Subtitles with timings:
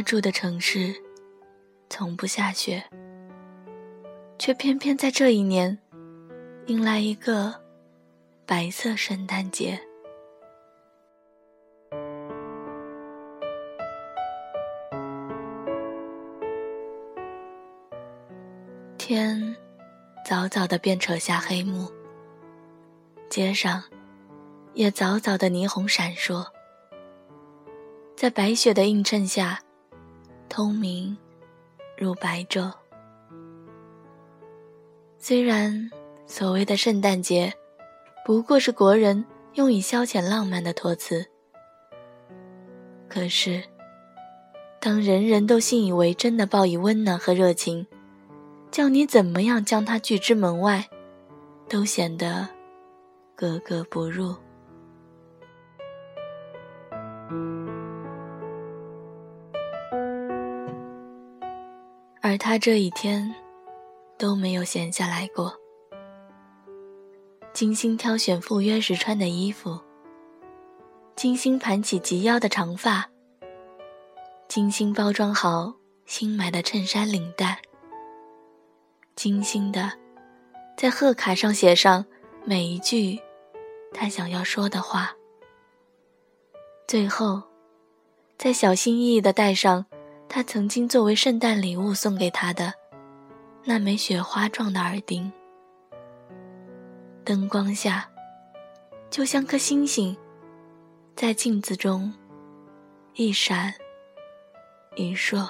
[0.00, 0.94] 他住的城市
[1.90, 2.82] 从不下雪，
[4.38, 5.78] 却偏偏在这一年
[6.68, 7.54] 迎来一个
[8.46, 9.78] 白色圣诞节。
[18.96, 19.54] 天
[20.26, 21.92] 早早的便扯下黑幕，
[23.28, 23.84] 街上
[24.72, 26.46] 也早早的霓虹闪烁，
[28.16, 29.60] 在白雪的映衬下，
[30.50, 31.16] 通明
[31.96, 32.70] 如白昼。
[35.16, 35.88] 虽然
[36.26, 37.52] 所谓的圣诞节
[38.26, 39.24] 不过是国人
[39.54, 41.24] 用以消遣浪漫的托词，
[43.08, 43.62] 可是
[44.80, 47.86] 当人人都信以为真的报以温暖和热情。
[48.72, 50.88] 叫你怎么样将它拒之门外，
[51.68, 52.48] 都显得
[53.36, 54.34] 格格不入。
[62.22, 63.34] 而他这一天
[64.18, 65.54] 都没有闲下来过，
[67.54, 69.80] 精心挑选赴约时穿的衣服，
[71.16, 73.08] 精心盘起及腰的长发，
[74.48, 77.62] 精心包装好新买的衬衫领带。
[79.16, 79.92] 精心的，
[80.76, 82.04] 在贺卡上写上
[82.44, 83.18] 每一句
[83.94, 85.14] 他想要说的话。
[86.86, 87.42] 最后，
[88.36, 89.86] 再小心翼翼的戴上
[90.32, 92.72] 他曾经作为圣诞礼物送给他的
[93.64, 95.30] 那枚雪花状的耳钉。
[97.24, 98.08] 灯光下，
[99.10, 100.16] 就像颗星星，
[101.16, 102.14] 在镜子中
[103.14, 103.74] 一闪
[104.94, 105.48] 一烁。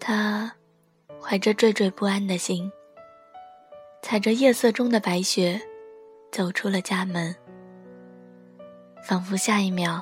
[0.00, 0.50] 他
[1.20, 2.72] 怀着惴惴不安的心，
[4.00, 5.60] 踩着夜色中的白雪，
[6.30, 7.36] 走出了家门。
[9.02, 10.00] 仿佛下一秒，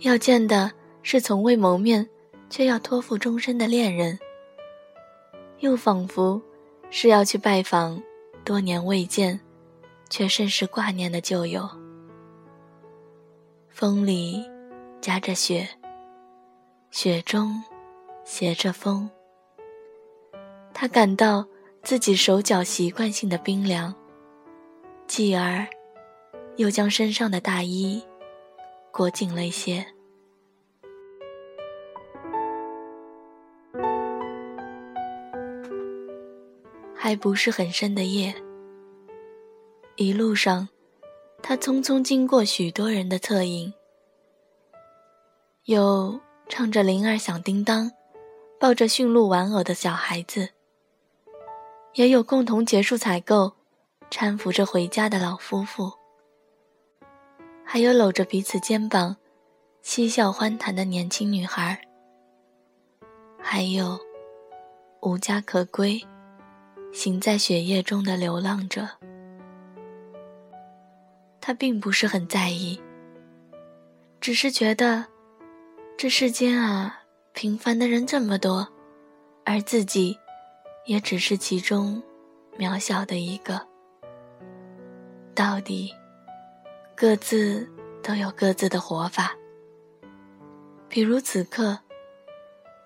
[0.00, 0.72] 要见的
[1.02, 2.08] 是从未谋面
[2.50, 4.18] 却要托付终身的恋人；
[5.60, 6.42] 又仿佛
[6.90, 8.02] 是要去拜访
[8.44, 9.40] 多年未见
[10.10, 11.68] 却甚是挂念的旧友。
[13.68, 14.44] 风里
[15.00, 15.68] 夹着雪，
[16.90, 17.62] 雪中
[18.24, 19.08] 携着风。
[20.74, 21.46] 他感到
[21.82, 23.94] 自己手脚习惯性的冰凉，
[25.06, 25.66] 继而
[26.56, 28.02] 又将身上的大衣
[28.96, 29.86] 裹紧了一些。
[36.94, 38.34] 还不是很深的夜，
[39.96, 40.66] 一路上，
[41.42, 43.74] 他匆匆经过许多人的侧影，
[45.66, 46.18] 有
[46.48, 47.92] 唱着铃儿响叮当，
[48.58, 50.48] 抱着驯鹿玩偶的小孩子。
[51.92, 53.52] 也有共同结束采购、
[54.10, 55.92] 搀扶着回家的老夫妇，
[57.66, 59.16] 还有搂着彼此肩膀、
[59.82, 61.78] 嬉笑欢谈的年轻女孩，
[63.38, 63.98] 还有
[65.02, 66.00] 无家可归、
[66.92, 68.88] 行在雪夜中的流浪者。
[71.40, 72.80] 他并不是很在意，
[74.20, 75.04] 只是觉得
[75.96, 77.02] 这世间啊，
[77.32, 78.68] 平凡的人这么多，
[79.44, 80.16] 而自己。
[80.86, 82.00] 也只是其中
[82.56, 83.60] 渺小的一个。
[85.34, 85.92] 到底，
[86.96, 87.70] 各自
[88.02, 89.36] 都有各自的活法。
[90.88, 91.78] 比如此刻，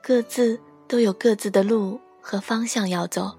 [0.02, 3.30] 各自都有各自的路和方向要走。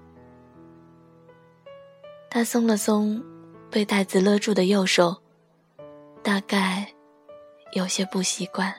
[2.30, 3.22] 他松了松
[3.70, 5.14] 被袋子勒住的右手，
[6.22, 6.90] 大概
[7.72, 8.74] 有些不习惯。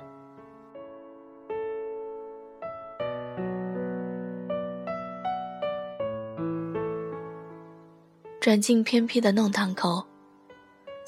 [8.42, 10.04] 转进偏僻的弄堂口，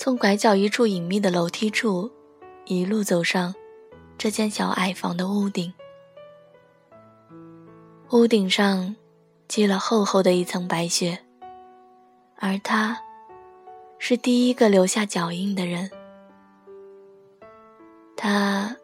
[0.06, 2.12] 从拐角一处隐秘的楼梯处，
[2.66, 3.56] 一路走上
[4.20, 5.74] 这间小矮房的屋顶。
[8.12, 8.96] 屋顶上
[9.48, 11.26] 积了厚厚的一层白雪，
[12.36, 13.02] 而他，
[13.98, 15.90] 是第一个留下脚印的人。
[18.16, 18.78] 他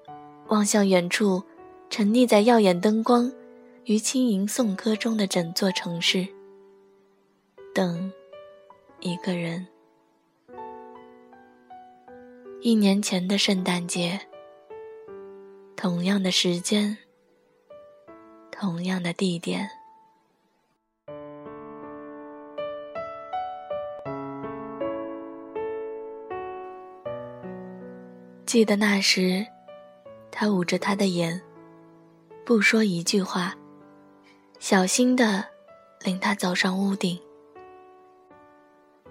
[0.48, 1.44] 望向远处，
[1.92, 3.32] 沉溺在耀眼灯光
[3.84, 6.28] 与轻吟颂歌中的整座城市，
[7.76, 8.12] 等。
[9.02, 9.68] 一个人，
[12.64, 14.22] 一年前的圣诞节，
[15.76, 16.96] 同样的时间，
[18.52, 19.68] 同样的地点。
[28.46, 29.44] 记得那时，
[30.30, 31.42] 他捂着他的眼，
[32.46, 33.56] 不说一句话，
[34.60, 35.44] 小心的
[36.02, 37.20] 领他走上屋顶。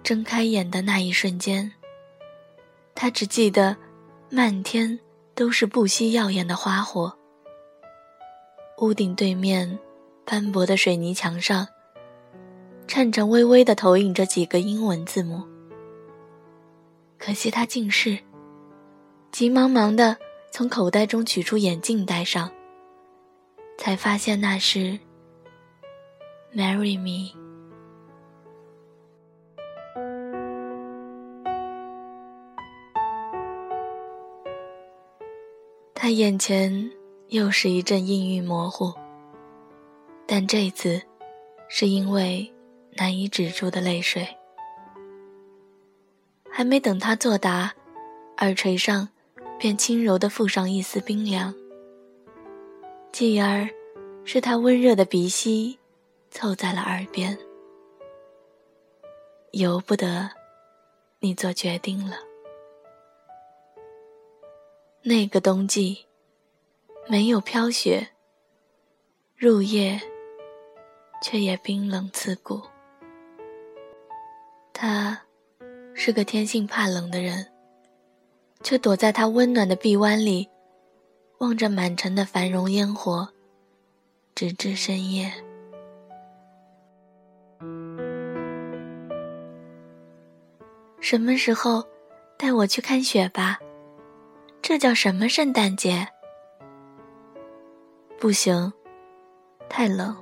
[0.01, 1.73] 睁开眼的那一瞬间，
[3.01, 3.75] 他只记得，
[4.29, 4.99] 漫天
[5.33, 7.11] 都是不息耀眼的花火。
[8.77, 9.79] 屋顶对面，
[10.23, 11.67] 斑驳的水泥墙上，
[12.87, 15.41] 颤颤巍巍地投影着几个英文字母。
[17.17, 18.19] 可惜他近视，
[19.31, 20.15] 急忙忙地
[20.51, 22.51] 从口袋中取出眼镜戴上，
[23.79, 24.99] 才发现那是
[26.53, 27.35] “Marry me”。
[36.01, 36.91] 他眼前
[37.27, 38.91] 又是一阵阴郁模糊，
[40.25, 40.99] 但这次
[41.69, 42.51] 是因为
[42.93, 44.27] 难以止住的泪水。
[46.49, 47.71] 还没等他作答，
[48.37, 49.07] 耳垂上
[49.59, 51.53] 便轻柔地附上一丝冰凉，
[53.11, 53.69] 继而
[54.25, 55.77] 是他温热的鼻息
[56.31, 57.37] 凑在了耳边。
[59.51, 60.31] 由不得
[61.19, 62.30] 你做决定了。
[65.03, 66.05] 那个冬季，
[67.07, 68.09] 没有飘雪，
[69.35, 69.99] 入夜，
[71.23, 72.61] 却也冰冷刺骨。
[74.71, 75.19] 他
[75.95, 77.51] 是个天性怕冷的人，
[78.61, 80.47] 却躲在他温暖的臂弯里，
[81.39, 83.27] 望着满城的繁荣烟火，
[84.35, 85.33] 直至深夜。
[90.99, 91.83] 什么时候
[92.37, 93.59] 带我去看雪吧？
[94.61, 96.07] 这叫什么圣诞节？
[98.19, 98.71] 不行，
[99.67, 100.15] 太冷。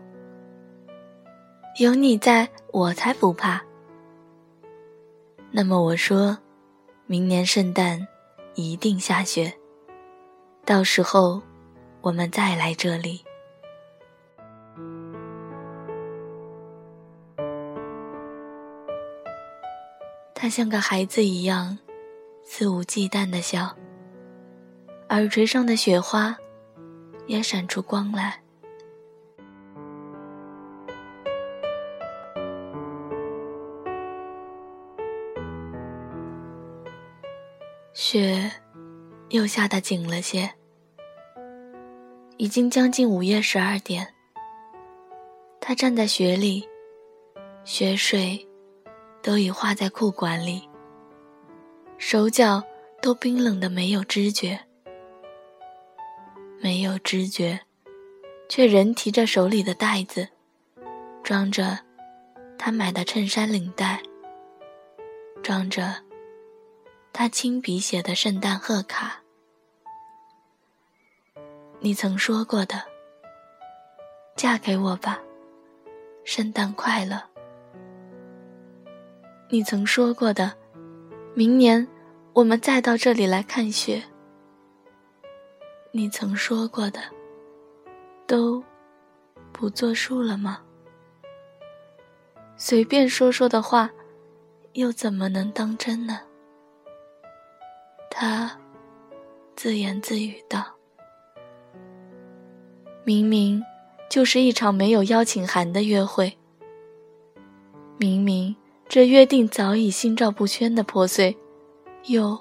[1.79, 3.61] 有你在，我才不怕。
[5.51, 6.37] 那么我说，
[7.05, 8.07] 明年圣诞
[8.55, 9.53] 一定下雪。
[10.65, 11.41] 到时候，
[12.01, 13.23] 我们再来这里。
[20.33, 21.77] 他像个孩子一样，
[22.45, 23.75] 肆无忌惮的笑。
[25.09, 26.37] 耳垂上的雪花，
[27.25, 28.39] 也闪出光来。
[37.91, 38.51] 雪
[39.29, 40.51] 又下得紧了些，
[42.37, 44.13] 已经将近午夜十二点。
[45.59, 46.67] 他站在雪里，
[47.63, 48.47] 雪水
[49.23, 50.69] 都已化在裤管里，
[51.97, 52.63] 手脚
[53.01, 54.68] 都冰冷的没有知觉。
[56.61, 57.61] 没有知觉，
[58.49, 60.27] 却仍提着手里的袋子，
[61.23, 61.79] 装着
[62.57, 64.01] 他买的衬衫领带，
[65.41, 65.95] 装着
[67.13, 69.21] 他亲笔写的圣诞贺卡。
[71.79, 72.83] 你曾说过的，
[74.35, 75.17] 嫁给我吧，
[76.25, 77.23] 圣诞快乐。
[79.49, 80.53] 你曾说过的，
[81.33, 81.87] 明年
[82.33, 84.03] 我们再到这里来看雪。
[85.91, 86.99] 你曾说过的，
[88.27, 88.63] 都
[89.51, 90.61] 不作数了吗？
[92.55, 93.89] 随便说说的话，
[94.73, 96.21] 又怎么能当真呢？
[98.11, 98.59] 他
[99.55, 100.63] 自言自语道
[103.03, 103.63] ：“明明
[104.09, 106.37] 就是一场没有邀请函的约会，
[107.97, 108.55] 明明
[108.87, 111.35] 这约定早已心照不宣的破碎，
[112.05, 112.39] 又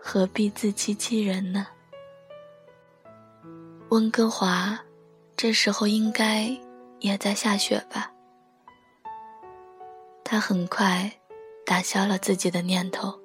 [0.00, 1.68] 何必自欺欺人呢？”
[3.90, 4.78] 温哥华，
[5.34, 6.54] 这时候应该
[6.98, 8.12] 也在下雪吧？
[10.22, 11.10] 他很快
[11.64, 13.18] 打消了自己的念头，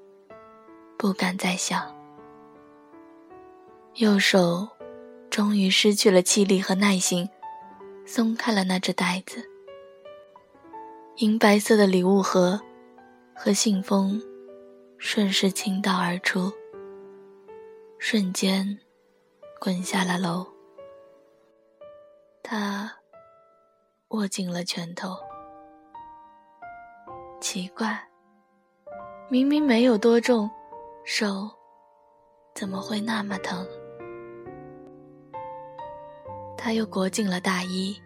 [0.97, 1.93] 不敢再想。
[3.95, 4.65] 右手
[5.29, 7.29] 终于失去了气力和耐心，
[8.05, 9.43] 松开了那只袋子。
[11.17, 12.61] 银白色的礼物盒
[13.35, 14.23] 和信封
[14.97, 16.53] 顺势倾倒而出，
[17.99, 18.79] 瞬间
[19.59, 20.52] 滚下了楼。
[22.45, 22.91] 他
[24.09, 25.15] 握紧了拳头。
[27.39, 27.97] 奇怪，
[29.29, 30.51] 明明没有多重，
[31.05, 31.49] 手
[32.53, 33.65] 怎么会那么疼？
[36.57, 37.97] 他又裹紧了大衣，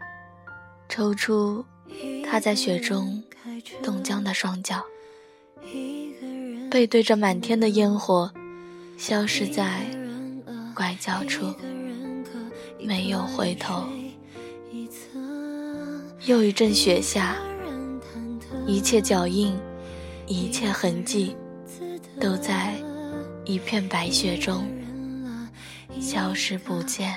[0.87, 1.65] 抽出
[2.23, 3.23] 他在雪中
[3.83, 4.83] 冻僵的双脚，
[6.69, 8.31] 背对着满天的烟火，
[8.97, 9.81] 消失在
[10.75, 11.53] 拐角处，
[12.79, 13.83] 没有回头。
[16.25, 17.35] 又一阵雪下，
[18.65, 19.57] 一切脚印，
[20.25, 21.35] 一切痕迹，
[22.19, 22.75] 都在
[23.45, 24.67] 一片白雪中
[25.99, 27.15] 消失不见。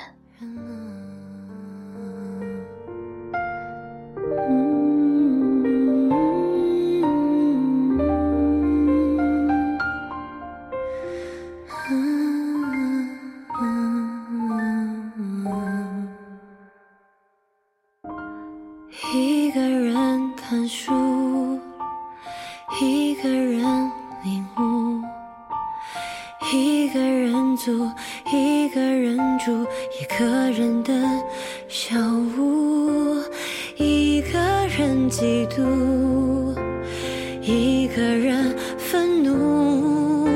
[37.95, 40.29] 个人愤怒，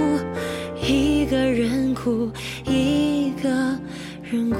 [0.83, 2.29] 一个人哭，
[2.67, 3.49] 一个
[4.23, 4.59] 人哭，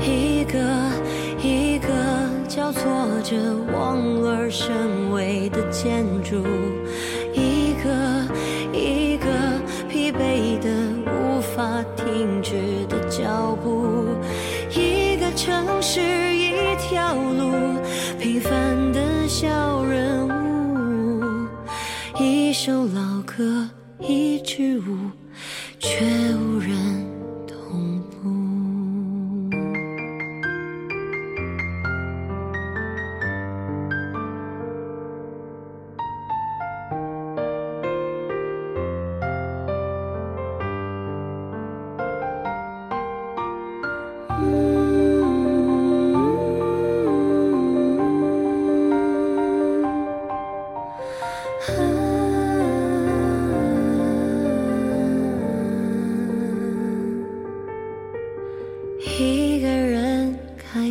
[0.00, 0.58] 一个
[1.42, 1.88] 一个
[2.46, 2.82] 交错
[3.24, 3.36] 着
[3.72, 6.36] 望而生畏的建筑。
[7.32, 7.88] 一个
[8.72, 9.26] 一个
[9.88, 10.68] 疲惫的、
[11.06, 12.52] 无法停止
[12.86, 14.04] 的脚步，
[14.70, 16.00] 一个城市
[16.36, 17.80] 一条路，
[18.20, 18.52] 平凡
[18.92, 21.48] 的小人物，
[22.20, 23.68] 一首老歌，
[24.00, 25.10] 一支舞，
[25.78, 26.51] 却无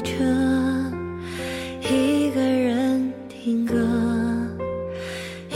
[0.03, 0.23] 车
[1.89, 3.75] 一个人听歌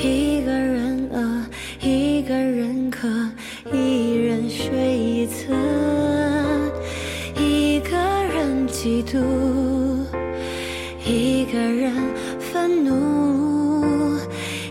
[0.02, 1.46] 一个人饿
[1.82, 3.08] 一个人渴
[3.74, 5.54] 一人睡一侧
[7.40, 9.20] 一个人嫉妒
[11.04, 11.92] 一个人
[12.40, 14.18] 愤怒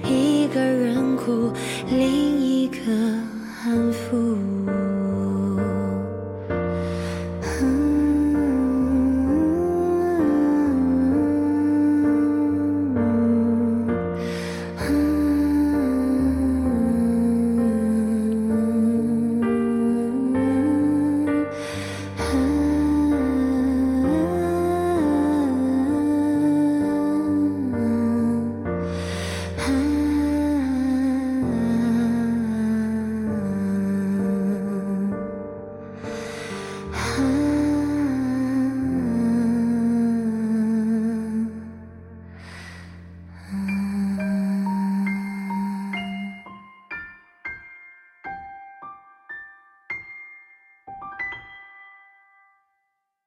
[0.08, 1.52] 一个人哭
[1.90, 2.92] 另一个
[3.64, 4.83] 安抚